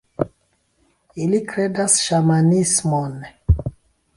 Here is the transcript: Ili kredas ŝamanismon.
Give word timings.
Ili 1.25 1.41
kredas 1.51 1.99
ŝamanismon. 2.07 3.17